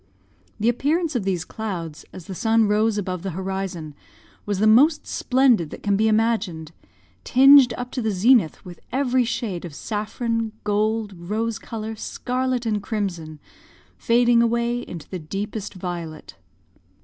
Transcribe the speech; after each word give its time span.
The 0.59 0.67
appearance 0.67 1.15
of 1.15 1.25
these 1.25 1.45
clouds, 1.45 2.05
as 2.11 2.25
the 2.25 2.33
sun 2.33 2.67
rose 2.67 2.97
above 2.97 3.21
the 3.21 3.29
horizon, 3.37 3.93
was 4.47 4.57
the 4.57 4.65
most 4.65 5.05
splendid 5.05 5.69
that 5.69 5.83
can 5.83 5.95
be 5.95 6.07
imagined, 6.07 6.71
tinged 7.23 7.71
up 7.75 7.91
to 7.91 8.01
the 8.01 8.09
zenith 8.09 8.65
with 8.65 8.79
every 8.91 9.25
shade 9.25 9.63
of 9.63 9.75
saffron, 9.75 10.53
gold, 10.63 11.13
rose 11.15 11.59
colour, 11.59 11.95
scarlet, 11.95 12.65
and 12.65 12.81
crimson, 12.81 13.39
fading 13.95 14.41
away 14.41 14.79
into 14.79 15.07
the 15.07 15.19
deepest 15.19 15.75
violet. 15.75 16.35